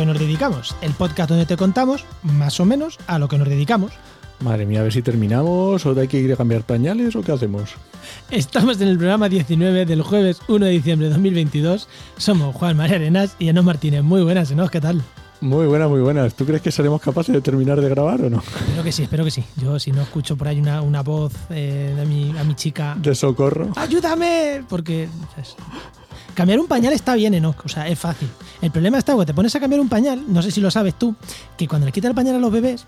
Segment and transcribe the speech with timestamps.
[0.00, 0.74] que nos dedicamos.
[0.80, 3.92] El podcast donde te contamos, más o menos, a lo que nos dedicamos.
[4.40, 7.32] Madre mía, a ver si terminamos o hay que ir a cambiar pañales o qué
[7.32, 7.74] hacemos.
[8.30, 11.86] Estamos en el programa 19 del jueves 1 de diciembre de 2022.
[12.16, 14.02] Somos Juan María Arenas y Enos Martínez.
[14.02, 15.02] Muy buenas, Enos, ¿qué tal?
[15.42, 16.34] Muy buenas, muy buenas.
[16.34, 18.38] ¿Tú crees que seremos capaces de terminar de grabar o no?
[18.38, 19.44] Espero que sí, espero que sí.
[19.56, 22.96] Yo si no escucho por ahí una, una voz eh, de mi, a mi chica...
[22.98, 23.68] De socorro.
[23.76, 24.64] ¡Ayúdame!
[24.66, 25.08] Porque...
[25.34, 25.56] ¿sabes?
[26.40, 28.26] Cambiar un pañal está bien, Enoch, o sea, es fácil.
[28.62, 30.94] El problema está cuando te pones a cambiar un pañal, no sé si lo sabes
[30.94, 31.14] tú,
[31.58, 32.86] que cuando le quitas el pañal a los bebés,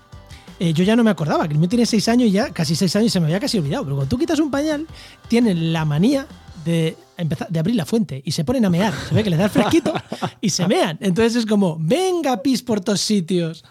[0.57, 2.75] eh, yo ya no me acordaba, que el mío tiene 6 años y ya casi
[2.75, 3.83] 6 años y se me había casi olvidado.
[3.83, 4.87] Pero cuando tú quitas un pañal,
[5.27, 6.25] tienen la manía
[6.65, 8.91] de empezar de abrir la fuente y se ponen a mear.
[9.07, 9.93] Se ve que les da el fresquito
[10.41, 10.97] y se mean.
[10.99, 13.63] Entonces es como, venga, pis por todos sitios.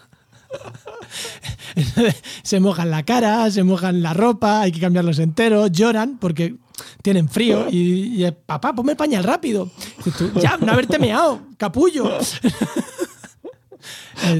[2.43, 6.55] se mojan la cara, se mojan la ropa, hay que cambiarlos enteros, lloran porque
[7.01, 9.69] tienen frío y, y, papá, ponme el pañal rápido.
[10.17, 12.09] Tú, ya, no haberte meado, capullo.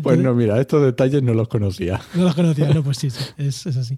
[0.02, 2.02] Pues no, mira, estos detalles no los conocía.
[2.14, 3.98] No los conocía, no, pues sí, sí es, es, así.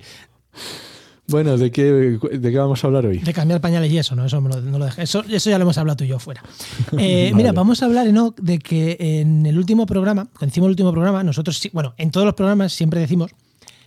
[1.27, 3.17] Bueno, ¿de qué, ¿de qué vamos a hablar hoy?
[3.19, 4.25] De cambiar pañales y eso, ¿no?
[4.25, 4.87] Eso, no lo.
[4.87, 6.43] Eso, eso, ya lo hemos hablado tú y yo fuera.
[6.97, 7.33] Eh, vale.
[7.33, 8.35] Mira, vamos a hablar, ¿no?
[8.39, 12.25] De que en el último programa, cuando hicimos el último programa, nosotros, bueno, en todos
[12.25, 13.31] los programas siempre decimos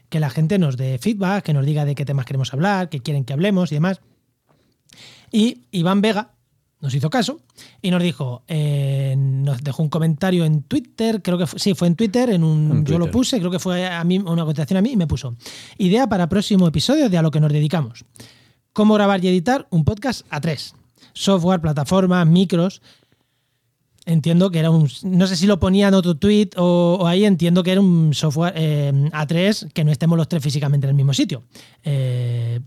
[0.08, 3.00] que la gente nos dé feedback, que nos diga de qué temas queremos hablar, que
[3.00, 4.00] quieren que hablemos y demás.
[5.32, 6.32] Y Iván Vega
[6.80, 7.40] nos hizo caso
[7.82, 11.88] y nos dijo, eh, nos dejó un comentario en Twitter, creo que fue, sí, fue
[11.88, 12.92] en Twitter, en un, en Twitter.
[12.92, 15.36] yo lo puse, creo que fue a mí una contestación a mí y me puso,
[15.76, 18.04] idea para próximo episodio de a lo que nos dedicamos.
[18.72, 20.74] Cómo grabar y editar un podcast a tres.
[21.12, 22.80] Software, plataforma, micros.
[24.06, 24.88] Entiendo que era un.
[25.03, 28.14] No sé si lo ponía en otro tweet o, o ahí, entiendo que era un
[28.14, 31.42] software eh, A3 que no estemos los tres físicamente en el mismo sitio.
[31.82, 32.60] Eh,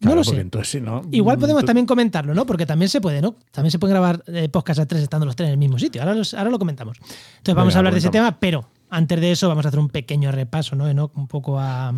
[0.00, 0.40] no lo sé.
[0.40, 2.46] Entonces, si no, Igual podemos también comentarlo, ¿no?
[2.46, 3.36] Porque también se puede, ¿no?
[3.50, 6.02] También se pueden grabar eh, podcast a tres estando los tres en el mismo sitio.
[6.02, 6.98] Ahora, los, ahora lo comentamos.
[6.98, 9.80] Entonces vamos Venga, a hablar de ese tema, pero antes de eso vamos a hacer
[9.80, 10.92] un pequeño repaso, ¿no?
[10.94, 11.10] ¿no?
[11.14, 11.92] Un poco a.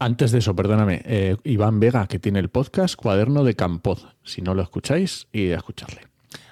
[0.00, 3.98] Antes de eso, perdóname, eh, Iván Vega, que tiene el podcast Cuaderno de Campod.
[4.22, 6.02] Si no lo escucháis, id a escucharle.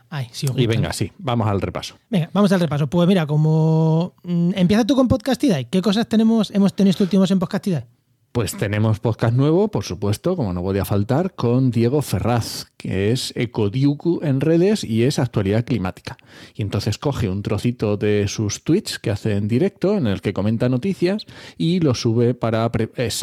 [0.08, 1.96] Ay, sí, y venga, sí, vamos al repaso.
[2.08, 2.86] Venga, vamos al repaso.
[2.88, 7.30] Pues mira, como mm, empieza tú con Podcastidae, ¿qué cosas tenemos, hemos tenido estos últimos
[7.30, 7.86] en Podcastidae?
[8.36, 13.32] Pues tenemos podcast nuevo, por supuesto, como no podía faltar, con Diego Ferraz, que es
[13.34, 16.18] Ecodiuku en redes y es actualidad climática.
[16.54, 20.34] Y entonces coge un trocito de sus tweets que hace en directo, en el que
[20.34, 21.24] comenta noticias,
[21.56, 22.70] y lo sube para.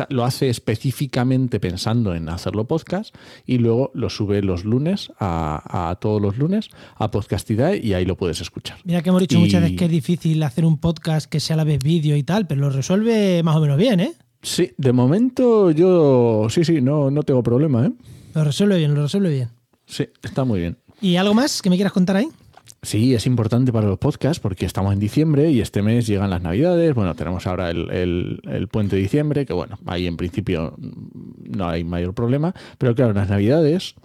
[0.10, 3.16] lo hace específicamente pensando en hacerlo podcast,
[3.46, 8.06] y luego lo sube los lunes, a, a todos los lunes, a Podcastidae, y ahí
[8.06, 8.80] lo puedes escuchar.
[8.84, 9.42] Mira que hemos dicho y...
[9.42, 12.24] muchas veces que es difícil hacer un podcast que sea a la vez vídeo y
[12.24, 14.14] tal, pero lo resuelve más o menos bien, ¿eh?
[14.44, 17.92] Sí, de momento yo sí, sí, no, no tengo problema, ¿eh?
[18.36, 19.50] Lo resuelve bien, lo resuelve bien.
[19.86, 20.78] Sí, está muy bien.
[21.02, 22.28] ¿Y algo más que me quieras contar ahí?
[22.82, 26.42] Sí, es importante para los podcasts porque estamos en diciembre y este mes llegan las
[26.42, 26.94] navidades.
[26.94, 31.68] Bueno, tenemos ahora el, el, el puente de diciembre, que bueno, ahí en principio no
[31.70, 32.54] hay mayor problema.
[32.78, 33.96] Pero claro, en las navidades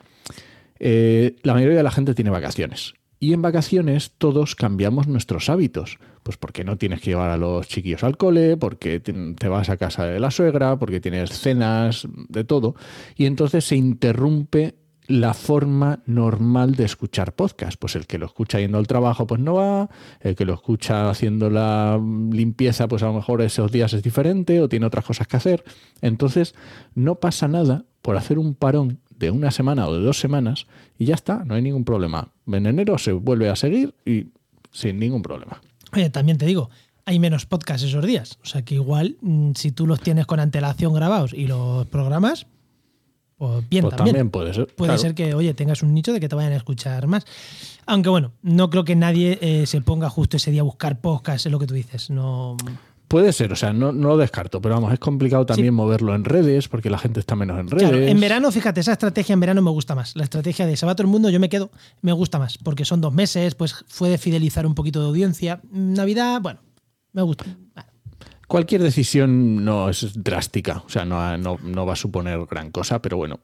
[0.79, 2.95] eh, la mayoría de la gente tiene vacaciones.
[3.21, 5.99] Y en vacaciones todos cambiamos nuestros hábitos.
[6.23, 9.77] Pues porque no tienes que llevar a los chiquillos al cole, porque te vas a
[9.77, 12.75] casa de la suegra, porque tienes cenas, de todo.
[13.17, 14.75] Y entonces se interrumpe
[15.09, 17.81] la forma normal de escuchar podcast.
[17.81, 19.89] Pues el que lo escucha yendo al trabajo, pues no va.
[20.21, 21.99] El que lo escucha haciendo la
[22.31, 25.65] limpieza, pues a lo mejor esos días es diferente o tiene otras cosas que hacer.
[26.03, 26.55] Entonces
[26.95, 30.67] no pasa nada por hacer un parón de una semana o de dos semanas
[30.99, 32.29] y ya está, no hay ningún problema.
[32.47, 34.29] En enero se vuelve a seguir y
[34.71, 35.61] sin ningún problema.
[35.93, 36.71] Oye, también te digo,
[37.05, 38.39] hay menos podcasts esos días.
[38.43, 39.17] O sea que igual,
[39.55, 42.47] si tú los tienes con antelación grabados y los programas,
[43.39, 44.17] pues bien pues también.
[44.17, 44.31] también.
[44.31, 44.67] puede ser.
[44.67, 45.01] Puede claro.
[45.01, 47.25] ser que, oye, tengas un nicho de que te vayan a escuchar más.
[47.87, 51.47] Aunque bueno, no creo que nadie eh, se ponga justo ese día a buscar podcasts,
[51.47, 52.11] es lo que tú dices.
[52.11, 52.57] No.
[53.09, 55.73] Puede ser, o sea, no, no, lo descarto, pero vamos, es complicado también sí.
[55.73, 57.89] moverlo en redes porque la gente está menos en redes.
[57.89, 60.15] Claro, en verano, fíjate, esa estrategia en verano me gusta más.
[60.15, 61.71] La estrategia de se va todo el mundo, yo me quedo,
[62.03, 65.63] me gusta más, porque son dos meses, pues fue de fidelizar un poquito de audiencia.
[65.73, 66.61] Navidad, bueno,
[67.13, 67.47] me gusta.
[68.47, 73.01] Cualquier decisión no es drástica, o sea, no, no, no va a suponer gran cosa,
[73.01, 73.41] pero bueno,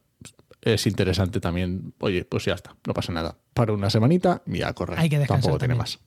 [0.65, 1.95] es interesante también.
[2.01, 3.37] Oye, pues ya está, no pasa nada.
[3.53, 4.99] Para una semanita y a correr.
[4.99, 5.59] Hay que Tampoco también.
[5.59, 5.99] tiene más.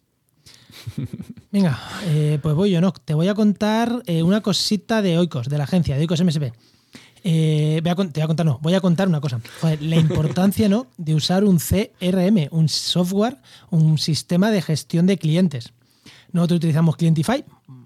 [1.52, 2.92] Venga, eh, pues voy yo, ¿no?
[2.92, 6.54] Te voy a contar eh, una cosita de Oikos, de la agencia, de Oikos MSP.
[7.24, 9.42] Eh, voy a, te voy a contar, no, voy a contar una cosa.
[9.62, 10.88] Joder, la importancia, ¿no?
[10.98, 13.38] De usar un CRM, un software,
[13.70, 15.74] un sistema de gestión de clientes.
[16.32, 17.44] Nosotros utilizamos Clientify,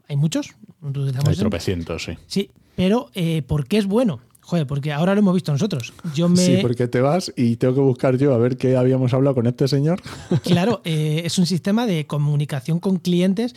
[0.08, 0.56] hay muchos.
[0.82, 2.18] Utilizamos hay tropecientos, sí.
[2.28, 3.12] Sí, pero
[3.48, 4.20] ¿por qué es bueno?
[4.52, 5.94] Joder, porque ahora lo hemos visto nosotros.
[6.14, 6.36] Yo me...
[6.36, 9.48] Sí, porque te vas y tengo que buscar yo a ver qué habíamos hablado con
[9.48, 10.02] este señor.
[10.44, 13.56] Claro, eh, es un sistema de comunicación con clientes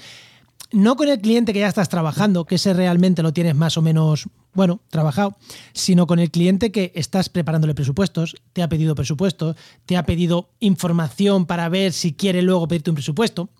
[0.71, 3.83] no con el cliente que ya estás trabajando, que ese realmente lo tienes más o
[3.83, 5.37] menos, bueno, trabajado,
[5.73, 9.57] sino con el cliente que estás preparándole presupuestos, te ha pedido presupuestos,
[9.87, 13.51] te ha pedido información para ver si quiere luego pedirte un presupuesto.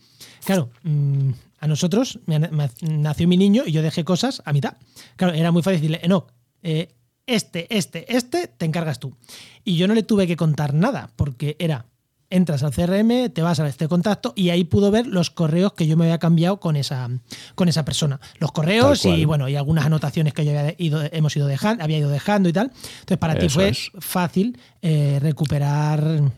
[0.45, 2.39] Claro, mm, a nosotros me,
[2.81, 4.77] nació mi niño y yo dejé cosas a mitad.
[5.17, 6.27] Claro, era muy fácil decirle, no,
[6.63, 6.89] eh,
[7.27, 9.17] este, este, este, te encargas tú.
[9.65, 11.87] Y yo no le tuve que contar nada, porque era,
[12.31, 15.87] entras al CRM, te vas a este contacto y ahí pudo ver los correos que
[15.87, 17.09] yo me había cambiado con esa,
[17.55, 18.21] con esa persona.
[18.39, 21.99] Los correos y bueno, y algunas anotaciones que yo había ido, hemos ido dejando, había
[21.99, 22.73] ido dejando y tal.
[23.01, 26.33] Entonces, para ti fue fácil eh, recuperar.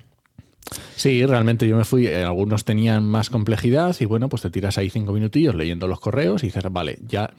[0.96, 4.78] Sí, realmente yo me fui, eh, algunos tenían más complejidad y bueno, pues te tiras
[4.78, 7.32] ahí cinco minutillos leyendo los correos y dices, vale, ya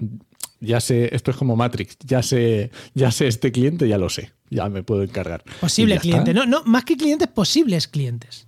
[0.60, 4.32] ya sé, esto es como Matrix, ya sé, ya sé este cliente, ya lo sé,
[4.50, 5.44] ya me puedo encargar.
[5.60, 8.48] Posible cliente, no, no, más que clientes, posibles clientes.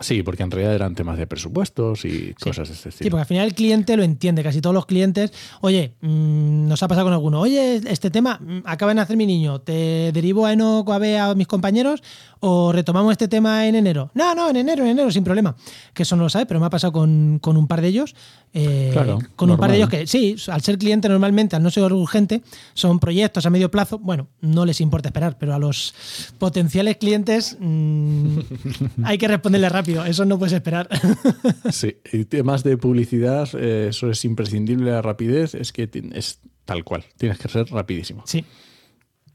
[0.00, 3.06] Sí, porque en realidad eran temas de presupuestos y cosas de este estilo.
[3.06, 5.32] Sí, porque al final el cliente lo entiende, casi todos los clientes.
[5.60, 7.40] Oye, mm, nos ha pasado con alguno.
[7.40, 10.98] Oye, este tema mm, acaba de nacer mi niño, ¿te derivo a Enoch o a
[10.98, 12.02] B a mis compañeros
[12.40, 14.10] o retomamos este tema en enero?
[14.14, 15.54] No, no, en enero, en enero, sin problema.
[15.92, 18.14] Que eso no lo sabe, pero me ha pasado con, con un par de ellos
[18.56, 18.94] eh,
[19.34, 22.40] con un par de ellos que, sí, al ser cliente normalmente, al no ser urgente,
[22.72, 23.98] son proyectos a medio plazo.
[23.98, 25.92] Bueno, no les importa esperar, pero a los
[26.38, 28.38] potenciales clientes mm,
[29.04, 29.83] hay que responderle rápido.
[29.86, 30.88] Eso no puedes esperar.
[31.70, 36.84] sí, y temas de publicidad, eh, eso es imprescindible, la rapidez, es que es tal
[36.84, 38.22] cual, tienes que ser rapidísimo.
[38.26, 38.44] Sí.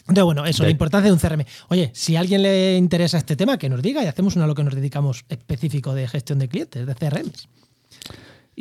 [0.01, 1.45] Entonces, bueno, eso, la importancia de un CRM.
[1.67, 4.47] Oye, si a alguien le interesa este tema, que nos diga y hacemos uno a
[4.47, 7.47] lo que nos dedicamos específico de gestión de clientes, de CRMs.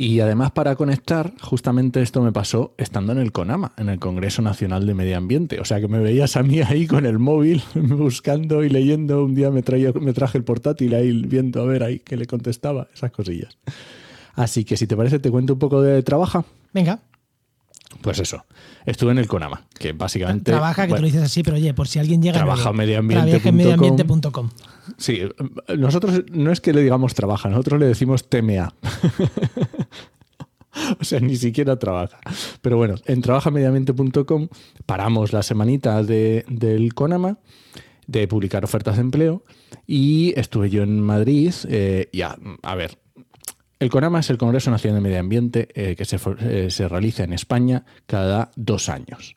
[0.00, 4.42] Y además para conectar, justamente esto me pasó estando en el CONAMA, en el Congreso
[4.42, 5.58] Nacional de Medio Ambiente.
[5.58, 9.24] O sea que me veías a mí ahí con el móvil buscando y leyendo.
[9.24, 9.64] Un día me,
[10.00, 13.58] me traje el portátil ahí viendo a ver ahí que le contestaba, esas cosillas.
[14.34, 16.44] Así que si te parece te cuento un poco de trabajo.
[16.72, 17.00] Venga.
[18.02, 18.44] Pues eso,
[18.86, 20.52] estuve en el CONAMA, que básicamente...
[20.52, 22.38] Trabaja, que tú lo dices así, pero oye, por si alguien llega...
[22.38, 23.52] Trabaja medioambiente.
[23.52, 24.50] medioambiente.com.
[24.96, 25.22] Sí,
[25.76, 28.72] nosotros no es que le digamos trabaja, nosotros le decimos TMA.
[31.00, 32.18] o sea, ni siquiera trabaja.
[32.62, 34.48] Pero bueno, en trabajamediamente.com
[34.86, 37.38] paramos la semanita de, del CONAMA
[38.06, 39.44] de publicar ofertas de empleo
[39.86, 41.52] y estuve yo en Madrid.
[41.68, 42.98] Eh, ya, a ver,
[43.80, 47.32] el CONAMA es el Congreso Nacional de Medio Ambiente eh, que eh, se, realiza en
[47.32, 49.36] España cada dos años.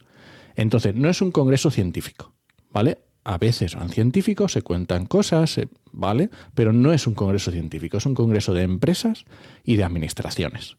[0.56, 2.34] Entonces, no es un congreso científico,
[2.72, 3.00] ¿vale?
[3.24, 5.60] A veces son científicos, se cuentan cosas,
[5.92, 6.30] ¿vale?
[6.56, 9.26] Pero no es un congreso científico, es un congreso de empresas
[9.64, 10.78] y de administraciones.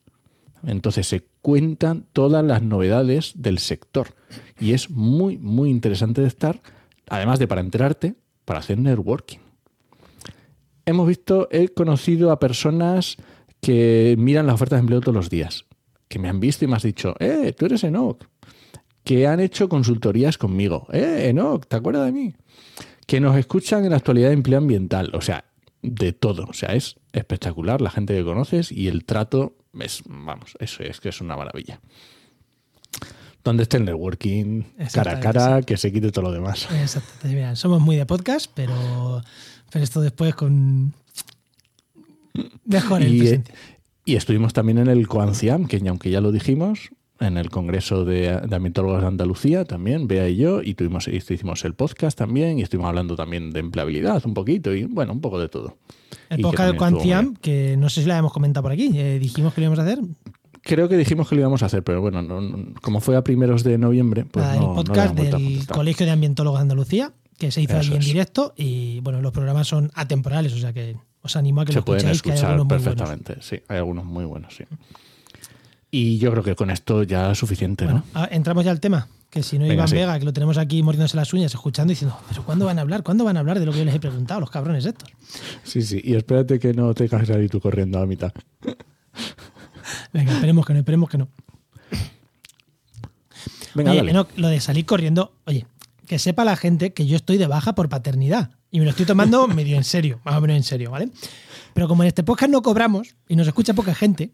[0.67, 4.09] Entonces se cuentan todas las novedades del sector
[4.61, 6.61] y es muy, muy interesante de estar,
[7.09, 9.39] además de para enterarte, para hacer networking.
[10.85, 13.17] Hemos visto, he conocido a personas
[13.63, 15.65] que miran las ofertas de empleo todos los días,
[16.09, 18.27] que me han visto y me has dicho, eh, tú eres Enoch,
[19.05, 22.35] que han hecho consultorías conmigo, eh, Enoch, ¿te acuerdas de mí?
[23.07, 25.45] Que nos escuchan en la actualidad de empleo ambiental, o sea,
[25.81, 30.57] de todo, o sea, es espectacular la gente que conoces y el trato es, vamos,
[30.59, 31.81] eso es que es una maravilla.
[33.45, 36.69] Donde esté el networking, cara a cara, que se quite todo lo demás.
[36.73, 37.29] Exacto.
[37.57, 39.23] somos muy de podcast, pero,
[39.71, 40.95] pero esto después con,
[42.65, 43.43] Mejor y, eh,
[44.05, 48.41] y estuvimos también en el COANCIAM, que aunque ya lo dijimos, en el Congreso de,
[48.41, 52.63] de Ambientólogos de Andalucía también, Bea y yo, y tuvimos, hicimos el podcast también, y
[52.63, 55.77] estuvimos hablando también de empleabilidad un poquito, y bueno, un poco de todo.
[56.29, 59.55] El podcast de COANCIAM, que no sé si lo habíamos comentado por aquí, eh, dijimos
[59.55, 60.01] que lo íbamos a hacer.
[60.63, 62.25] Creo que dijimos que lo íbamos a hacer, pero bueno,
[62.83, 67.13] como fue a primeros de noviembre, pues el podcast del Colegio de Ambientólogos de Andalucía,
[67.39, 70.97] que se hizo allí en directo, y bueno, los programas son atemporales, o sea que
[71.23, 74.65] os animo a que Se lo pueden escuchar perfectamente, sí, hay algunos muy buenos, sí.
[75.91, 78.03] Y yo creo que con esto ya es suficiente, ¿no?
[78.31, 79.09] Entramos ya al tema.
[79.29, 82.19] Que si no Iván Vega, que lo tenemos aquí mordiéndose las uñas, escuchando y diciendo,
[82.29, 83.03] ¿pero cuándo van a hablar?
[83.03, 85.09] ¿Cuándo van a hablar de lo que yo les he preguntado, los cabrones estos?
[85.65, 88.33] Sí, sí, y espérate que no te caes ahí tú corriendo a mitad.
[90.13, 91.29] Venga, esperemos que no, esperemos que no.
[93.75, 95.67] Venga, oye, lo de salir corriendo, oye,
[96.07, 98.51] que sepa la gente que yo estoy de baja por paternidad.
[98.73, 101.11] Y me lo estoy tomando medio en serio, más o menos en serio, ¿vale?
[101.75, 104.33] Pero como en este podcast no cobramos y nos escucha poca gente,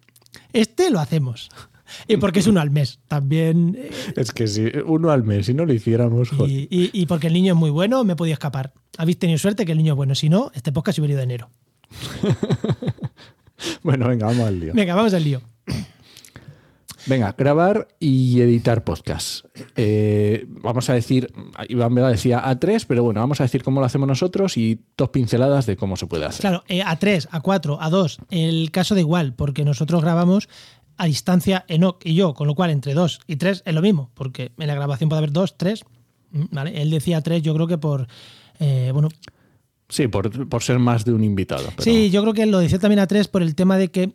[0.55, 1.51] este lo hacemos.
[2.07, 3.01] Y porque es uno al mes.
[3.09, 3.77] También.
[3.79, 6.31] Eh, es que si uno al mes, si no lo hiciéramos.
[6.47, 8.73] Y, y, porque el niño es muy bueno, me he podido escapar.
[8.97, 10.15] Habéis tenido suerte que el niño es bueno.
[10.15, 11.51] Si no, este podcast hubiera ido de enero.
[13.83, 14.75] bueno, venga, vamos al lío.
[14.75, 15.41] Venga, vamos al lío.
[17.09, 19.45] Venga, grabar y editar podcast.
[19.77, 21.33] Eh, vamos a decir,
[21.69, 25.09] Iván Vega decía A3, pero bueno, vamos a decir cómo lo hacemos nosotros y dos
[25.09, 26.41] pinceladas de cómo se puede hacer.
[26.43, 30.49] Claro, A3, A4, A2, el caso de igual, porque nosotros grabamos
[30.99, 34.11] a distancia Enoch y yo, con lo cual entre dos y tres es lo mismo,
[34.15, 35.85] porque en la grabación puede haber dos, tres.
[36.33, 36.83] mm, ¿vale?
[36.83, 38.07] Él decía tres, yo creo que por.
[38.61, 39.09] eh, bueno,
[39.91, 41.63] Sí, por, por ser más de un invitado.
[41.71, 44.13] pero- Sí, yo creo que lo decía también a tres por el tema de que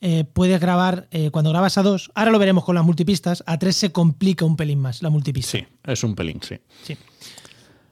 [0.00, 3.58] eh, puedes grabar, eh, cuando grabas a dos, ahora lo veremos con las multipistas, a
[3.58, 5.58] tres se complica un pelín más la multipista.
[5.58, 6.56] Sí, es un pelín, sí.
[6.84, 6.96] Sí.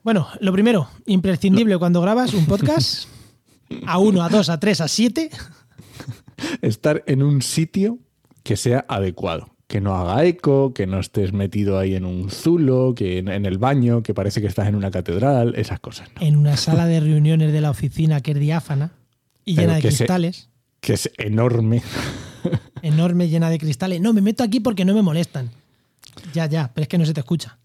[0.02, 3.08] Bueno, lo primero, imprescindible cuando grabas un podcast,
[3.86, 5.30] a uno, a dos, a tres, a siete.
[6.62, 7.98] Estar en un sitio
[8.42, 9.54] que sea adecuado.
[9.66, 13.44] Que no haga eco, que no estés metido ahí en un zulo, que en, en
[13.44, 16.08] el baño, que parece que estás en una catedral, esas cosas.
[16.14, 16.26] ¿no?
[16.26, 18.92] en una sala de reuniones de la oficina que es diáfana
[19.44, 20.48] y Pero llena de cristales,
[20.80, 21.82] Que es enorme.
[22.82, 24.00] enorme, llena de cristales.
[24.00, 25.50] No, me meto aquí porque no me molestan.
[26.32, 27.58] Ya, ya, pero es que no se te escucha.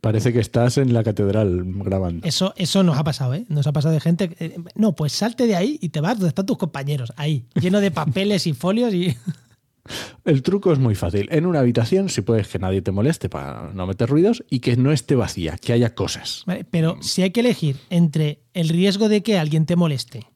[0.00, 2.26] Parece que estás en la catedral grabando.
[2.26, 3.44] Eso, eso nos ha pasado, ¿eh?
[3.48, 4.30] Nos ha pasado de gente.
[4.38, 7.12] eh, no, pues salte de ahí y te vas donde están tus compañeros.
[7.16, 9.16] Ahí, lleno de papeles y folios y.
[10.24, 11.28] El truco es muy fácil.
[11.32, 14.76] En una habitación, si puedes que nadie te moleste para no meter ruidos y que
[14.76, 16.44] no esté vacía, que haya cosas.
[16.46, 16.64] ¿vale?
[16.64, 20.26] Pero si hay que elegir entre el riesgo de que alguien te moleste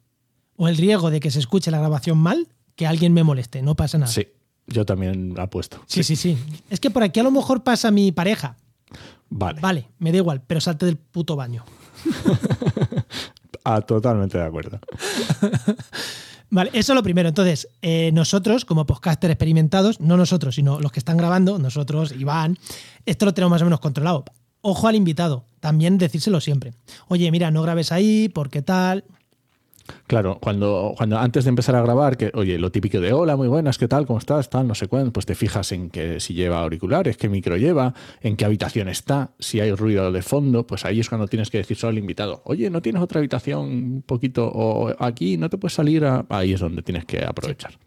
[0.56, 3.74] o el riesgo de que se escuche la grabación mal, que alguien me moleste, no
[3.74, 4.12] pasa nada.
[4.12, 4.28] Sí,
[4.66, 5.80] yo también apuesto.
[5.86, 6.38] sí, sí, sí.
[6.70, 8.56] Es que por aquí a lo mejor pasa mi pareja.
[9.30, 9.60] Vale.
[9.60, 11.64] Vale, me da igual, pero salte del puto baño.
[13.64, 14.78] Ah, totalmente de acuerdo.
[16.50, 17.30] Vale, eso es lo primero.
[17.30, 22.58] Entonces, eh, nosotros, como podcaster experimentados, no nosotros, sino los que están grabando, nosotros, Iván,
[23.06, 24.24] esto lo tenemos más o menos controlado.
[24.60, 26.74] Ojo al invitado, también decírselo siempre.
[27.08, 29.04] Oye, mira, no grabes ahí, porque tal.
[30.06, 33.48] Claro, cuando, cuando antes de empezar a grabar, que, oye, lo típico de hola, muy
[33.48, 34.06] buenas, ¿qué tal?
[34.06, 34.48] ¿Cómo estás?
[34.48, 37.94] Tal, no sé cuándo, pues te fijas en que si lleva auriculares, qué micro lleva,
[38.20, 41.58] en qué habitación está, si hay ruido de fondo, pues ahí es cuando tienes que
[41.58, 44.46] decir solo al invitado, oye, ¿no tienes otra habitación un poquito?
[44.46, 46.24] O aquí no te puedes salir a.
[46.28, 47.78] Ahí es donde tienes que aprovechar.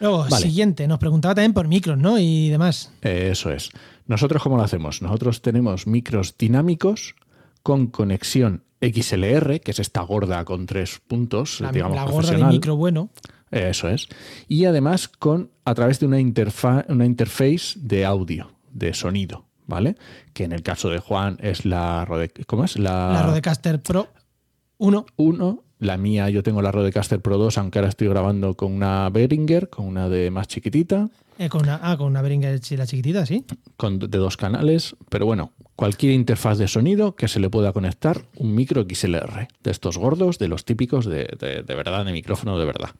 [0.00, 0.36] Luego, Vale.
[0.36, 2.18] siguiente, nos preguntaba también por micros, ¿no?
[2.18, 2.92] Y demás.
[3.02, 3.70] Eso es.
[4.06, 5.02] Nosotros, ¿cómo lo hacemos?
[5.02, 7.14] Nosotros tenemos micros dinámicos
[7.62, 12.44] con conexión XLR, que es esta gorda con tres puntos, La, digamos, la gorda de
[12.44, 13.10] micro bueno.
[13.50, 14.08] Eso es.
[14.48, 19.96] Y además con a través de una, interfa una interface de audio, de sonido, ¿vale?
[20.32, 22.78] Que en el caso de Juan es la Rode ¿cómo es?
[22.78, 24.08] La, La Rodecaster Pro
[24.78, 25.06] 1.
[25.16, 25.64] 1.
[25.80, 29.68] La mía, yo tengo la Rodecaster Pro 2, aunque ahora estoy grabando con una Behringer,
[29.70, 31.08] con una de más chiquitita,
[31.38, 33.46] eh, con una, ah, con una Behringer la chiquitita, sí.
[33.78, 34.94] con de dos canales.
[35.08, 39.70] Pero bueno, cualquier interfaz de sonido que se le pueda conectar un micro XLR, de
[39.70, 42.90] estos gordos, de los típicos de, de- de verdad, de micrófono de verdad.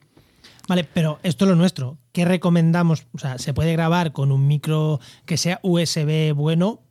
[0.67, 1.97] Vale, pero esto es lo nuestro.
[2.13, 3.05] ¿Qué recomendamos?
[3.13, 6.81] O sea, se puede grabar con un micro que sea USB bueno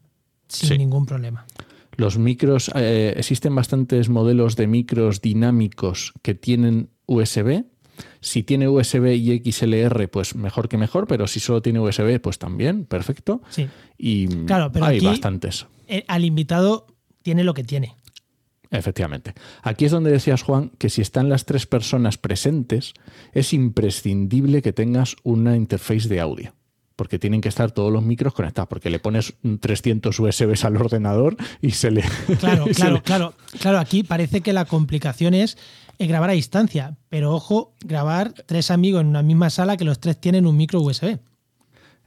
[0.47, 0.79] sin Sí.
[0.79, 1.47] ningún problema.
[2.00, 7.64] Los micros, eh, existen bastantes modelos de micros dinámicos que tienen USB.
[8.23, 12.38] Si tiene USB y XLR, pues mejor que mejor, pero si solo tiene USB, pues
[12.38, 13.42] también, perfecto.
[13.50, 13.69] Sí.
[13.99, 15.66] Y Claro, pero hay aquí- bastantes,
[16.09, 16.87] al invitado
[17.23, 17.95] tiene lo que tiene.
[18.71, 19.35] efectivamente.
[19.62, 22.95] Aquí es donde decías, Juan, que si están las tres personas presentes,
[23.33, 26.54] es imprescindible que tengas una interface de audio.
[27.00, 30.76] Porque tienen que estar todos los micros conectados, porque le pones un 300 USBs al
[30.76, 32.02] ordenador y se le...
[32.38, 33.35] Claro, se claro, le- claro.
[33.59, 35.57] Claro, aquí parece que la complicación es
[35.99, 36.99] eh, grabar a distancia.
[37.09, 40.83] Pero ojo, grabar tres amigos en una misma sala que los tres tienen un micro
[40.83, 41.16] USB.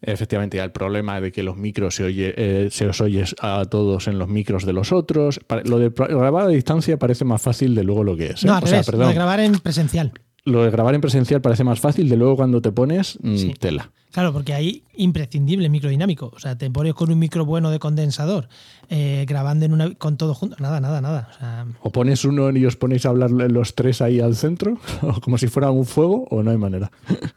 [0.03, 4.07] Efectivamente, el problema de que los micros se, oye, eh, se os oye a todos
[4.07, 5.39] en los micros de los otros.
[5.65, 8.43] Lo de grabar a distancia parece más fácil de luego lo que es.
[8.43, 8.47] ¿eh?
[8.47, 10.12] No, al o sea, revés, lo perdón, de grabar en presencial.
[10.45, 13.53] lo de grabar en presencial parece más fácil de luego cuando te pones mm, Sí.
[13.57, 13.91] tela.
[14.13, 16.32] Claro, porque ahí imprescindible micro dinámico.
[16.36, 18.48] O sea, te pones con un micro bueno de condensador,
[18.88, 20.55] eh, grabando en una, con todo junto.
[20.60, 21.29] Nada, nada, nada.
[21.34, 24.77] O sea, O pones uno y os ponéis a hablar los tres ahí al centro,
[25.01, 26.91] o como si fuera un fuego, o no hay manera.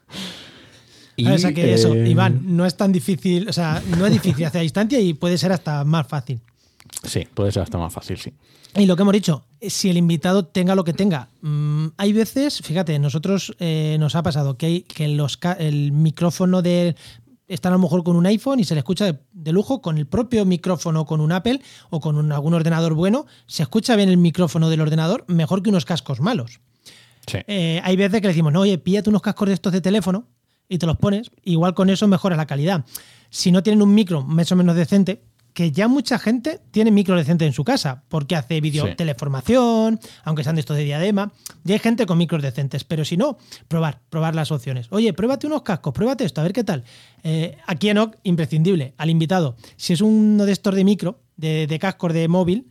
[1.18, 4.12] Y, o sea que eso, eh, Iván, no es tan difícil, o sea, no es
[4.12, 6.40] difícil hacia distancia y puede ser hasta más fácil.
[7.02, 8.32] Sí, puede ser hasta más fácil, sí.
[8.74, 12.60] Y lo que hemos dicho, si el invitado tenga lo que tenga, mm, hay veces,
[12.62, 16.94] fíjate, nosotros eh, nos ha pasado que, hay, que los, el micrófono de
[17.48, 19.98] están a lo mejor con un iPhone y se le escucha de, de lujo, con
[19.98, 21.60] el propio micrófono con un Apple
[21.90, 25.70] o con un- algún ordenador bueno, se escucha bien el micrófono del ordenador mejor que
[25.70, 26.58] unos cascos malos.
[27.28, 27.38] Sí.
[27.46, 30.26] Eh, hay veces que le decimos, no, oye, píllate unos cascos de estos de teléfono
[30.68, 32.84] y te los pones, igual con eso mejoras la calidad.
[33.30, 35.22] Si no tienen un micro más o menos decente,
[35.56, 38.94] que ya mucha gente tiene micro decente en su casa, porque hace video Sí.
[38.94, 41.32] teleformación, aunque sean de estos de diadema,
[41.64, 44.88] ya hay gente con micros decentes, pero si no, probar, probar las opciones.
[44.90, 46.84] Oye, pruébate unos cascos, pruébate esto, a ver qué tal.
[47.22, 51.66] Eh, aquí en OC, imprescindible, al invitado, si es uno de estos de micro, de,
[51.66, 52.66] de cascos de móvil,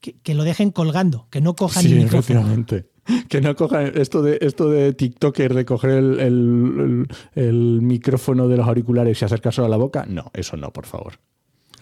[0.00, 2.40] que, que lo dejen colgando, que no cojan Sí, el micrófono.
[2.40, 2.88] efectivamente.
[3.28, 7.06] que no cojan esto de esto de TikToker de coger el, el-
[7.36, 10.04] el- el micrófono de los auriculares y acercárselo a la boca.
[10.08, 11.20] No, eso no, por favor.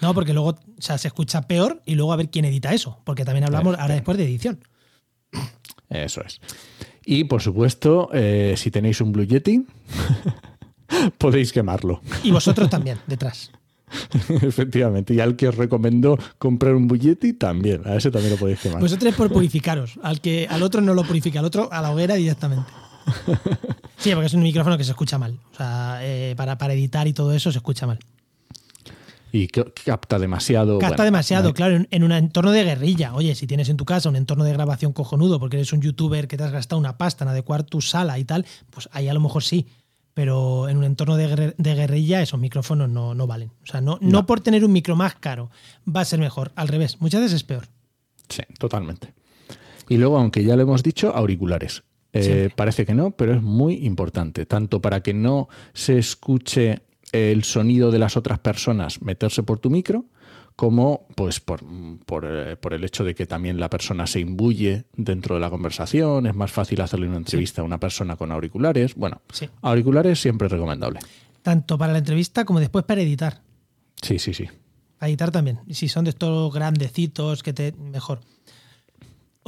[0.00, 3.00] No, porque luego o sea, se escucha peor y luego a ver quién edita eso.
[3.04, 4.60] Porque también hablamos ahora después de edición.
[5.88, 6.40] Eso es.
[7.04, 9.64] Y por supuesto, eh, si tenéis un Blue Yeti,
[11.18, 12.00] podéis quemarlo.
[12.22, 13.52] Y vosotros también, detrás.
[14.42, 15.14] Efectivamente.
[15.14, 17.82] Y al que os recomiendo comprar un Blue Yeti, también.
[17.86, 18.80] A ese también lo podéis quemar.
[18.80, 19.98] Vosotros por purificaros.
[20.02, 22.70] Al que al otro no lo purifica, al otro a la hoguera directamente.
[23.96, 25.38] Sí, porque es un micrófono que se escucha mal.
[25.52, 28.00] O sea, eh, para, para editar y todo eso se escucha mal.
[29.32, 30.78] Y capta demasiado.
[30.78, 33.14] Capta bueno, demasiado, hay- claro, en, en un entorno de guerrilla.
[33.14, 36.28] Oye, si tienes en tu casa un entorno de grabación cojonudo porque eres un youtuber
[36.28, 39.14] que te has gastado una pasta en adecuar tu sala y tal, pues ahí a
[39.14, 39.66] lo mejor sí.
[40.14, 43.50] Pero en un entorno de, guerrilla esos micrófonos no, no valen.
[43.62, 44.10] O sea, no, no.
[44.10, 44.26] No.
[44.26, 45.50] por tener un micro más caro
[45.94, 46.52] va a ser mejor.
[46.56, 47.66] Al revés, muchas veces es peor.
[48.30, 49.12] Sí, totalmente.
[49.90, 51.82] Y luego, aunque ya lo hemos dicho, auriculares.
[52.14, 54.46] Eh, parece que no, pero es muy importante.
[54.46, 56.80] Tanto para que no se escuche
[57.32, 60.04] el sonido de las otras personas meterse por tu micro,
[60.54, 61.60] como pues por,
[62.06, 65.50] por, eh, por el hecho de que también la persona se imbuye dentro de la
[65.50, 66.26] conversación.
[66.26, 68.94] Es más fácil hacerle una entrevista a una persona con auriculares.
[68.94, 69.48] Bueno, Sí.
[69.62, 71.00] auriculares siempre es recomendable.
[71.42, 73.42] Tanto para la entrevista como después para editar.
[74.00, 74.46] Sí, sí, sí.
[74.98, 75.60] Para editar también.
[75.66, 77.72] Y si son de estos grandecitos, que te.
[77.72, 78.20] mejor.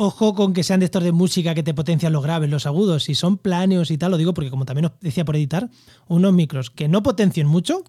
[0.00, 3.02] Ojo con que sean de estos de música que te potencian los graves, los agudos.
[3.02, 5.70] Si son planeos y tal, lo digo porque, como también os decía por editar,
[6.06, 7.82] unos micros que no potencien mucho,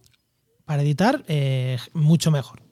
[0.65, 2.63] para editar, eh, mucho mejor.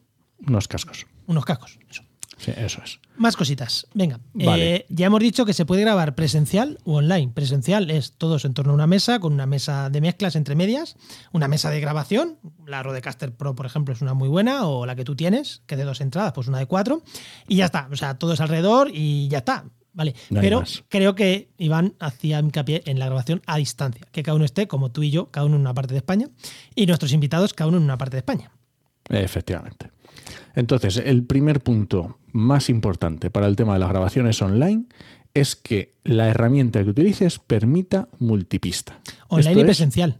[0.44, 1.06] Unos cascos.
[1.28, 1.78] Unos cascos.
[1.88, 2.02] Eso.
[2.38, 3.00] Sí, eso es.
[3.16, 3.86] Más cositas.
[3.94, 4.20] Venga.
[4.32, 4.76] Vale.
[4.76, 7.32] Eh, ya hemos dicho que se puede grabar presencial u online.
[7.34, 10.96] Presencial es todos en torno a una mesa, con una mesa de mezclas entre medias,
[11.32, 12.38] una mesa de grabación.
[12.64, 15.76] La Rodecaster Pro, por ejemplo, es una muy buena, o la que tú tienes, que
[15.76, 17.02] de dos entradas, pues una de cuatro.
[17.48, 17.88] Y ya está.
[17.90, 19.64] O sea, todo es alrededor y ya está.
[19.92, 20.14] Vale.
[20.30, 20.84] No Pero más.
[20.88, 24.06] creo que Iván hacía hincapié en la grabación a distancia.
[24.12, 26.28] Que cada uno esté, como tú y yo, cada uno en una parte de España,
[26.76, 28.52] y nuestros invitados, cada uno en una parte de España.
[29.08, 29.90] Efectivamente.
[30.54, 34.84] Entonces, el primer punto más importante para el tema de las grabaciones online
[35.34, 39.00] es que la herramienta que utilices permita multipista.
[39.28, 40.18] Online Esto y es- presencial.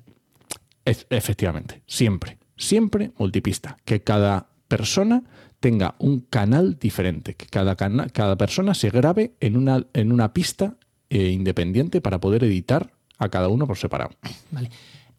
[0.85, 3.77] es- efectivamente, siempre, siempre multipista.
[3.85, 5.23] Que cada persona
[5.61, 10.33] tenga un canal diferente, que cada, cana- cada persona se grabe en una, en una
[10.33, 10.77] pista
[11.11, 14.11] eh, independiente para poder editar a cada uno por separado.
[14.53, 14.71] Vale.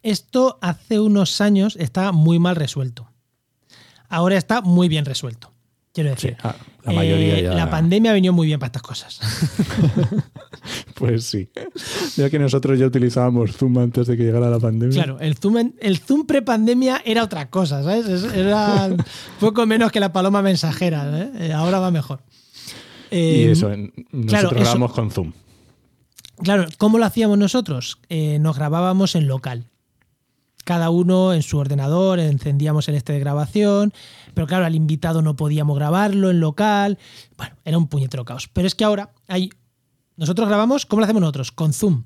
[0.02, 3.09] Esto hace unos años estaba muy mal resuelto.
[4.10, 5.52] Ahora está muy bien resuelto.
[5.92, 8.82] Quiero decir, ah, la mayoría eh, ya- la pandemia ha venido muy bien para estas
[8.82, 9.20] cosas.
[10.94, 11.48] Pues sí.
[12.16, 14.94] Ya que nosotros ya utilizábamos Zoom antes de que llegara la pandemia.
[14.94, 18.06] Claro, el Zoom, en- el Zoom pre-pandemia era otra cosa, ¿sabes?
[18.06, 18.94] Es- Era
[19.40, 21.08] poco menos que la paloma mensajera.
[21.22, 21.30] ¿eh?
[21.48, 22.20] Eh, Ahora va mejor.
[23.10, 25.32] Y eso, nosotros claro, eso- grabamos con Zoom.
[26.42, 27.98] Claro, ¿cómo lo hacíamos nosotros?
[28.10, 29.64] Nos grabábamos en local.
[30.70, 33.92] Cada uno en su ordenador, encendíamos el este de grabación,
[34.34, 36.96] pero claro, al invitado no podíamos grabarlo en local.
[37.36, 38.48] Bueno, era un puñetero caos.
[38.52, 39.50] Pero es que ahora hay.
[40.16, 41.50] Nosotros grabamos, ¿cómo lo hacemos nosotros?
[41.50, 42.04] Con Zoom.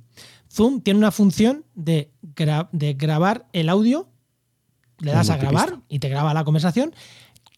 [0.51, 4.09] Zoom tiene una función de, gra- de grabar el audio,
[4.99, 6.95] le das a grabar y te graba la conversación.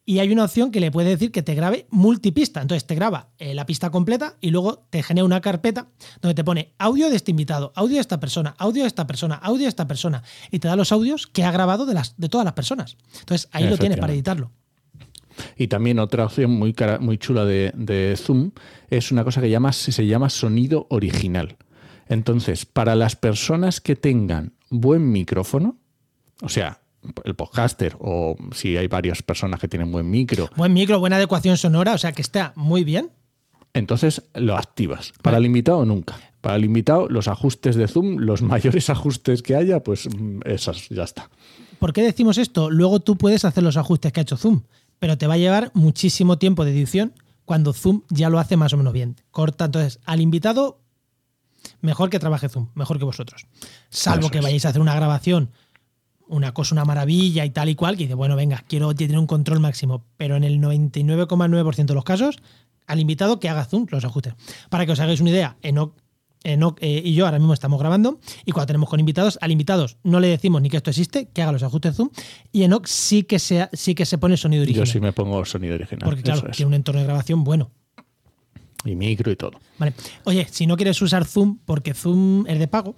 [0.09, 2.63] Y hay una opción que le puede decir que te grabe multipista.
[2.63, 5.89] Entonces te graba eh, la pista completa y luego te genera una carpeta
[6.23, 9.35] donde te pone audio de este invitado, audio de esta persona, audio de esta persona,
[9.35, 10.23] audio de esta persona.
[10.53, 12.97] Y te da los audios que ha grabado de, las, de todas las personas.
[13.19, 14.53] Entonces ahí lo tienes para editarlo.
[15.57, 18.53] Y también otra opción muy, cara- muy chula de, de Zoom
[18.89, 21.57] es una cosa que llama, se llama sonido original.
[22.09, 25.79] Entonces, para las personas que tengan buen micrófono,
[26.43, 26.81] o sea,
[27.25, 31.57] el podcaster o si hay varias personas que tienen buen micro, Buen micro, buena adecuación
[31.57, 33.11] sonora, o sea que está muy bien.
[33.75, 35.13] entonces lo activas.
[35.23, 36.17] Para el invitado nunca.
[36.41, 40.89] Para el invitado, los ajustes de Zoom, los mayores ajustes que haya, pues mm, esas
[40.89, 41.31] ya está.
[41.79, 42.71] ¿Por qué decimos esto?
[42.71, 44.63] Luego tú puedes hacer los ajustes que ha hecho Zoom,
[44.99, 47.13] pero te va a llevar muchísimo tiempo de edición
[47.45, 49.17] cuando Zoom ya lo hace más o menos bien.
[49.31, 50.81] Corta, entonces, al invitado,
[51.81, 53.47] mejor que trabaje Zoom, mejor que vosotros.
[53.91, 54.45] Salvo Eso que es.
[54.45, 55.51] vayáis a hacer una grabación,
[56.29, 59.27] una cosa, una maravilla y tal y cual, que dice, bueno, venga, quiero tener un
[59.27, 62.37] control máximo, pero en el 99,9% de los casos,
[62.87, 64.35] al invitado que haga Zoom los ajustes.
[64.71, 65.95] Para que os hagáis una idea, Enoch,
[66.45, 69.99] Enoch, eh, y yo ahora mismo estamos grabando y cuando tenemos con invitados, al invitados
[70.05, 72.11] no le decimos ni que esto existe, que haga los ajustes Zoom
[72.53, 74.87] y Enoch sí que se, sí que se pone sonido original.
[74.87, 76.05] Yo sí me pongo sonido original.
[76.05, 76.57] porque claro, es.
[76.57, 77.71] tiene un entorno de grabación bueno.
[78.85, 79.59] Y micro y todo.
[79.79, 79.95] Vale.
[80.25, 82.95] Oye, si no quieres usar Zoom, porque Zoom es de pago,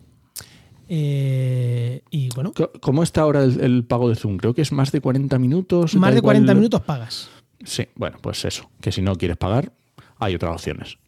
[0.88, 4.37] eh, y bueno, ¿Cómo está ahora el, el pago de Zoom?
[4.38, 5.94] Creo que es más de 40 minutos.
[5.94, 7.29] más de igual- 40 minutos pagas.
[7.64, 8.70] Sí, bueno, pues eso.
[8.81, 9.72] Que si no quieres pagar,
[10.18, 10.98] hay otras opciones.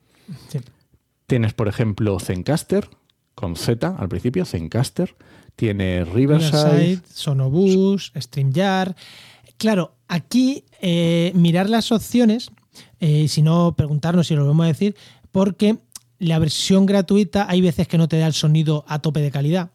[0.48, 0.58] Sí.
[1.26, 2.88] Tienes, por ejemplo, Zencaster,
[3.34, 5.14] con Z al principio, Zencaster.
[5.56, 6.04] Riverside.
[6.14, 8.94] Riverside, Sonobus, StreamYard.
[9.58, 12.50] Claro, aquí eh, mirar las opciones,
[12.98, 14.96] eh, si no preguntarnos si lo vamos a decir,
[15.32, 15.76] porque
[16.20, 19.70] la versión gratuita hay veces que no te da el sonido a tope de calidad,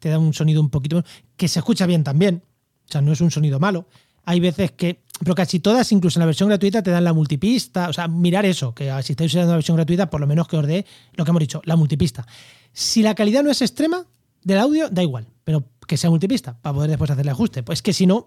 [0.00, 1.04] te da un sonido un poquito
[1.36, 2.42] que se escucha bien también,
[2.88, 3.86] o sea, no es un sonido malo.
[4.24, 7.88] Hay veces que, pero casi todas, incluso en la versión gratuita, te dan la multipista,
[7.88, 10.56] o sea, mirar eso, que si estáis usando la versión gratuita, por lo menos que
[10.56, 12.26] os dé lo que hemos dicho, la multipista.
[12.72, 14.06] Si la calidad no es extrema
[14.42, 17.62] del audio, da igual, pero que sea multipista, para poder después hacerle ajuste.
[17.62, 18.26] Pues que si no,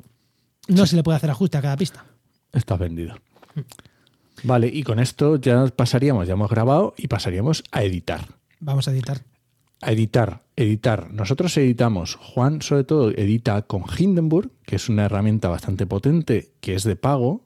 [0.67, 2.05] no se le puede hacer ajuste a cada pista.
[2.51, 3.15] Está vendido.
[4.43, 8.25] Vale, y con esto ya pasaríamos, ya hemos grabado y pasaríamos a editar.
[8.59, 9.21] Vamos a editar.
[9.81, 11.11] A editar, editar.
[11.11, 16.75] Nosotros editamos, Juan sobre todo edita con Hindenburg, que es una herramienta bastante potente, que
[16.75, 17.45] es de pago.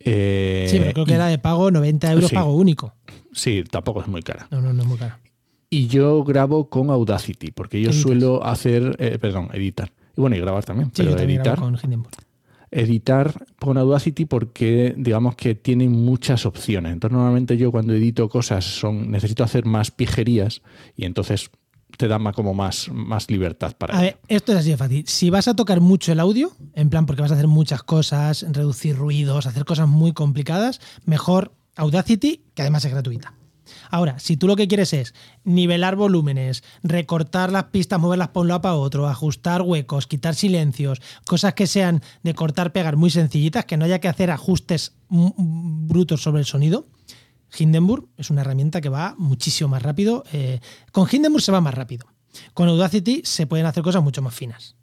[0.00, 2.34] Eh, sí, pero creo que y- era de pago 90 euros Sí.
[2.34, 2.94] pago único.
[3.32, 4.46] Sí, tampoco es muy cara.
[4.50, 5.16] No, no, no es muy caro.
[5.70, 9.92] Y yo grabo con Audacity, porque yo suelo hacer, eh, perdón, editar.
[10.16, 11.64] Y bueno, y grabar también, Sí, pero yo también grabo editar.
[11.64, 12.14] con Hindenburg.
[12.70, 16.92] Editar con Audacity porque digamos que tiene muchas opciones.
[16.92, 20.62] Entonces normalmente yo cuando edito cosas son necesito hacer más pijerías
[20.96, 21.50] y entonces
[21.96, 25.04] te da más, como más, más libertad para A ver, esto es así de fácil.
[25.06, 28.44] Si vas a tocar mucho el audio, en plan porque vas a hacer muchas cosas,
[28.50, 33.34] reducir ruidos, hacer cosas muy complicadas, mejor Audacity, que además es gratuita.
[33.90, 38.48] Ahora, si tú lo que quieres es nivelar volúmenes, recortar las pistas, moverlas para un
[38.48, 43.64] lado para otro, ajustar huecos, quitar silencios, cosas que sean de cortar, pegar muy sencillitas,
[43.64, 46.86] que no haya que hacer ajustes brutos sobre el sonido,
[47.56, 50.24] Hindenburg es una herramienta que va muchísimo más rápido.
[50.32, 50.60] Eh,
[50.92, 52.06] con Hindenburg se va más rápido.
[52.54, 54.76] Con Audacity se pueden hacer cosas mucho más finas.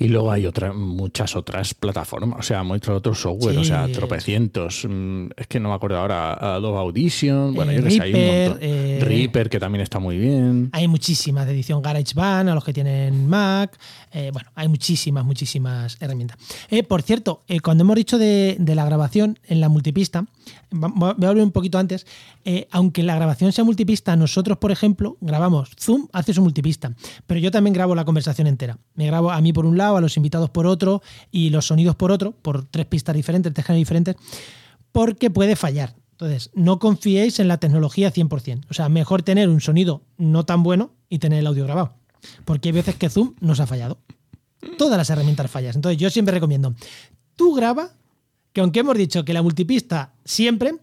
[0.00, 3.60] Y luego hay otras muchas otras plataformas, o sea, muchos otros software, Sí.
[3.60, 4.86] o sea, tropecientos.
[4.88, 8.14] mm, Es que no me acuerdo ahora, Adobe Audition, bueno, Eh, yo que sé, hay
[8.14, 8.58] un montón.
[8.62, 10.70] eh, Reaper, que también está muy bien.
[10.72, 13.76] Hay muchísimas de edición GarageBand a los que tienen Mac.
[14.12, 16.38] Eh, bueno, hay muchísimas, muchísimas herramientas.
[16.70, 20.26] Eh, por cierto, eh, cuando hemos dicho de, la grabación en la multipista,
[20.70, 22.06] voy a volver un poquito antes.
[22.70, 26.94] aunque la grabación sea multipista, nosotros, por ejemplo, grabamos Zoom, hace su multipista,
[27.26, 28.78] pero yo también grabo la conversación entera.
[28.94, 31.96] Me grabo a mí por un lado, a los invitados por otro y los sonidos
[31.96, 34.16] por otro, por tres pistas diferentes, tres canales diferentes,
[34.92, 35.94] porque puede fallar.
[36.12, 38.66] Entonces, no confiéis en la tecnología 100%.
[38.68, 41.97] O sea, mejor tener un sonido no tan bueno y tener el audio grabado.
[42.44, 43.98] Porque hay veces que Zoom nos ha fallado.
[44.76, 45.76] Todas las herramientas fallas.
[45.76, 46.74] Entonces, yo siempre recomiendo,
[47.36, 47.90] tú graba,
[48.52, 50.74] que aunque hemos dicho que la multipista siempre,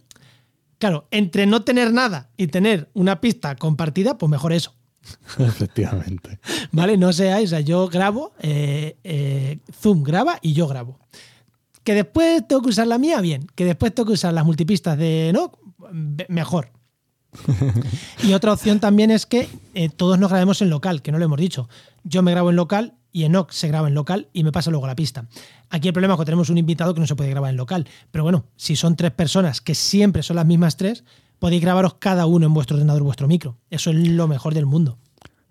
[0.78, 4.74] claro, entre no tener nada y tener una pista compartida, pues mejor eso.
[5.40, 6.40] Efectivamente.
[6.72, 6.98] ¿Vale?
[6.98, 11.00] No seáis, o sea, yo grabo, eh, eh, Zoom graba y yo grabo.
[11.84, 13.46] Que después tengo que usar la mía, bien.
[13.56, 15.52] Que después tengo que usar las multipistas de no,
[16.30, 16.72] mejor.
[18.24, 21.26] Y otra opción también es que eh, todos nos grabemos en local, que no lo
[21.26, 21.70] hemos dicho.
[22.04, 24.88] Yo me grabo en local y Enoch se graba en local y me pasa luego
[24.88, 25.26] la pista.
[25.70, 27.88] Aquí el problema es que tenemos un invitado que no se puede grabar en local.
[28.12, 31.04] Pero bueno, si son tres personas que siempre son las mismas tres,
[31.40, 33.58] podéis grabaros cada uno en vuestro ordenador, vuestro micro.
[33.70, 34.98] Eso es lo mejor del mundo.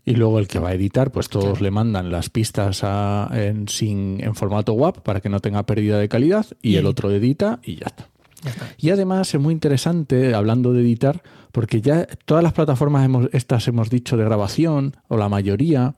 [0.07, 3.68] Y luego el que va a editar, pues todos le mandan las pistas a- en,
[3.68, 6.90] sin, en formato WAP para que no tenga pérdida de calidad y, Y el edita.
[6.90, 8.09] otro edita y ya está.
[8.44, 8.68] Ya está.
[8.78, 13.66] Y además es muy interesante, hablando de editar, porque ya todas las plataformas hemos, estas
[13.68, 15.94] hemos dicho de grabación, o la mayoría,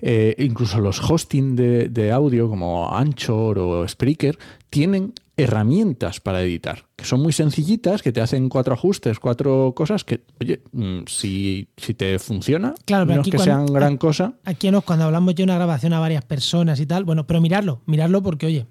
[0.00, 4.38] eh, incluso los hosting de, de audio como Anchor o Spreaker,
[4.70, 10.04] tienen herramientas para editar, que son muy sencillitas, que te hacen cuatro ajustes, cuatro cosas
[10.04, 13.74] que, oye, mm, si, si te funciona, Claro, pero no es aquí que cuando- sean
[13.74, 14.34] gran cosa.
[14.44, 17.82] Aquí nos, cuando hablamos de una grabación a varias personas y tal, bueno, pero mirarlo,
[17.86, 18.66] mirarlo porque, oye,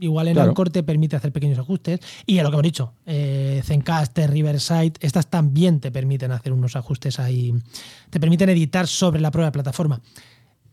[0.00, 0.50] igual en Claro.
[0.50, 2.00] Anchor te permite hacer pequeños ajustes.
[2.26, 6.76] Y a lo que hemos dicho, eh, Zencaster, Riverside, estas también te permiten hacer unos
[6.76, 7.54] ajustes ahí,
[8.10, 10.00] te permiten editar sobre la propia plataforma.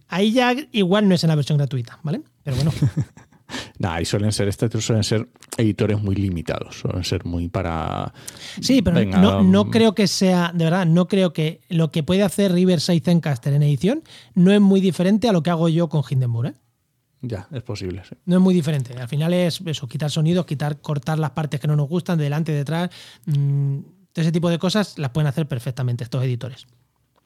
[0.08, 2.22] Ahí ya igual no es en la versión gratuita, ¿vale?
[2.44, 2.72] Pero bueno,
[3.78, 8.14] Nah, y suelen ser, estos suelen ser editores muy limitados, suelen ser muy para...
[8.60, 11.92] sí, pero Venga, no, no um, creo que sea, de verdad, no creo que lo
[11.92, 15.70] que puede hacer Riverside Zencaster en edición no es muy diferente a lo que hago
[15.70, 16.54] yo con Hindenburg, ¿eh?
[17.28, 18.16] Ya, es posible, sí.
[18.26, 18.94] No es muy diferente.
[18.94, 22.26] Al final es eso, quitar sonidos, quitar, cortar las partes que no nos gustan, de
[22.26, 22.90] delante, detrás.
[23.26, 23.78] mm,
[24.14, 26.68] todo ese tipo de cosas las pueden hacer perfectamente estos editores.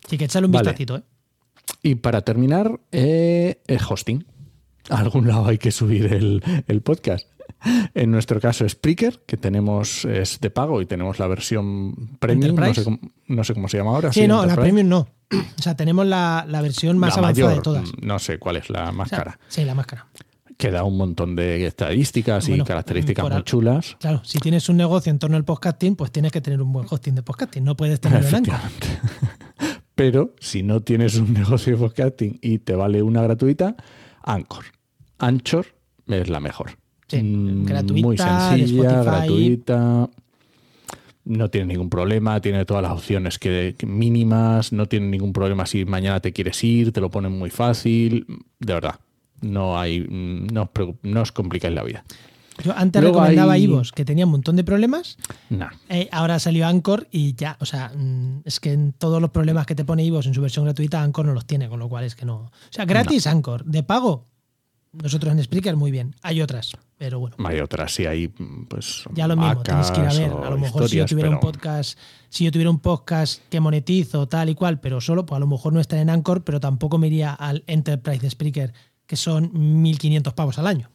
[0.05, 0.63] Así que echarle un Vale.
[0.69, 1.03] vistacito, ¿eh?
[1.83, 4.25] Y para terminar, eh, el hosting.
[4.89, 7.27] A algún lado hay que subir el, el podcast.
[7.93, 12.73] En nuestro caso, Spreaker, que tenemos es de pago y tenemos la versión premium, no
[12.73, 14.13] sé, cómo, no sé cómo se llama ahora.
[14.13, 15.07] Sí, no, la premium no.
[15.59, 17.91] O sea, tenemos la, la versión más La avanzada mayor, de todas.
[18.01, 19.39] No sé cuál es la más O sea, cara.
[19.47, 20.07] Sí, la más cara.
[20.57, 23.95] que da un montón de estadísticas y características muy al- chulas.
[23.99, 26.85] Claro, si tienes un negocio en torno al podcasting, pues tienes que tener un buen
[26.89, 27.63] hosting de podcasting.
[27.63, 28.19] No puedes Anchor.
[28.21, 28.87] Efectivamente.
[29.95, 33.75] Pero si no tienes un negocio de podcasting y te vale una gratuita,
[34.23, 34.65] Anchor.
[35.17, 35.65] Anchor
[36.07, 36.71] es la mejor.
[37.07, 40.09] Sí, Mm, gratuita, Muy sencilla, gratuita.
[41.29, 45.67] No tiene ningún problema, tiene todas las opciones que, que mínimas, no tiene ningún problema
[45.67, 48.25] si mañana te quieres ir, te lo ponen muy fácil.
[48.59, 48.95] De verdad,
[49.41, 52.03] no hay, mm, no os, preocup- no os complicáis la vida.
[52.63, 55.17] Yo antes Luego recomendaba hay- Ivos, que tenía un montón de problemas.
[55.49, 55.69] Nah.
[55.87, 59.65] Eh, ahora salió Anchor y ya, o sea, mm, es que en todos los problemas
[59.67, 62.03] que te pone Ivos en su versión gratuita, Anchor no los tiene, con lo cual
[62.05, 62.35] es que no.
[62.37, 64.25] O sea, gratis Anchor, de pago.
[64.91, 66.15] Nosotros en Spreaker muy bien.
[66.23, 67.35] Hay otras, pero bueno.
[67.45, 69.03] Hay otras, sí, hay pues.
[69.13, 70.31] Ya lo mismo, tenéis que ir a ver.
[70.31, 71.97] A lo mejor si yo tuviera un podcast,
[72.29, 75.47] si yo tuviera un podcast que monetizo tal y cual, pero solo, pues a lo
[75.47, 78.73] mejor no estaría en Anchor, pero tampoco me iría al Enterprise de Spreaker,
[79.05, 80.89] que son 1.500 pavos al año.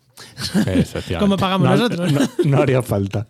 [1.20, 2.12] Como pagamos No- nosotros.
[2.12, 3.26] No, no haría falta.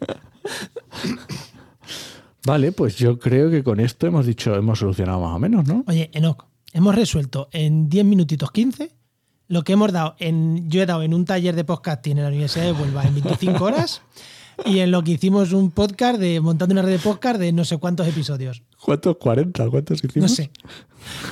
[2.47, 5.83] Vale, pues yo creo que con esto hemos dicho, hemos solucionado más o menos, ¿no?
[5.87, 8.91] Oye, Enoch, hemos resuelto en 10 minutitos 15
[9.49, 10.69] lo que hemos dado en.
[10.71, 13.65] Yo he dado en un taller de podcasting en la Universidad de Huelva en 25
[13.65, 14.03] horas
[14.65, 17.65] y en lo que hicimos un podcast de montando una red de podcast de no
[17.65, 18.63] sé cuántos episodios.
[18.83, 19.17] ¿Cuántos?
[19.17, 19.71] ¿40?
[19.71, 20.35] ¿Cuántos No hicimos?
[20.35, 20.51] sé.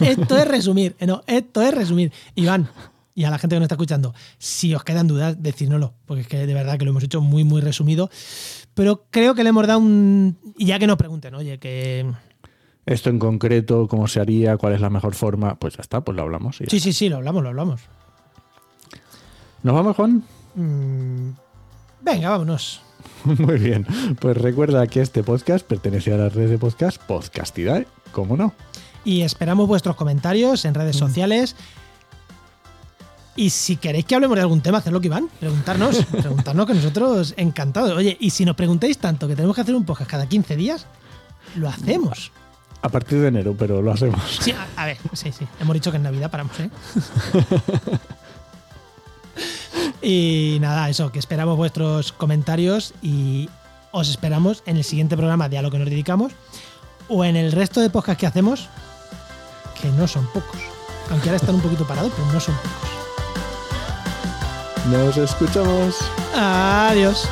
[0.01, 0.97] Esto es resumir.
[0.99, 2.13] eh, No, esto es resumir.
[2.35, 2.69] Iván,
[3.15, 6.29] y a la gente que nos está escuchando, si os quedan dudas, decírnoslo, porque es
[6.29, 8.11] que de verdad que lo hemos hecho muy, muy resumido.
[8.75, 10.37] Pero creo que le hemos dado un.
[10.59, 12.11] Y ya que nos pregunten, oye, que.
[12.87, 16.17] Esto en concreto, cómo se haría, cuál es la mejor forma, pues ya está, pues
[16.17, 16.61] lo hablamos.
[16.61, 17.83] y Sí, sí, sí, lo hablamos, lo hablamos.
[19.63, 20.23] ¿Nos vamos, Juan?
[20.55, 21.31] Mm,
[22.03, 22.81] Venga, vámonos.
[23.25, 23.87] Muy bien.
[24.21, 28.53] Pues recuerda que este podcast pertenece a la red de podcast Podcastidae, ¿cómo no?
[29.05, 31.57] Y esperamos vuestros comentarios en redes sociales.
[33.35, 35.29] Y si queréis que hablemos de algún tema, hacedlo que Iván.
[35.41, 37.93] Preguntarnos, preguntarnos que nosotros encantados.
[37.93, 40.87] Oye, y si nos preguntáis tanto que tenemos que hacer un podcast cada 15 días,
[41.57, 42.31] lo hacemos.
[42.83, 44.21] A partir de enero, pero lo hacemos.
[44.41, 45.47] Sí, a, a ver, sí, sí.
[45.61, 46.69] Hemos dicho que en Navidad paramos, ¿eh?
[50.03, 53.49] y nada, eso, que esperamos vuestros comentarios y
[53.93, 56.33] os esperamos en el siguiente programa de A lo que nos dedicamos
[57.09, 58.69] o en el resto de podcasts que hacemos,
[59.81, 60.61] que no son pocos.
[61.11, 62.93] Aunque ahora están un poquito parados, pero no son pocos.
[64.91, 65.97] Nos escuchamos.
[66.35, 67.29] Adiós.